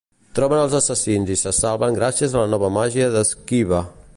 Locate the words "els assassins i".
0.61-1.35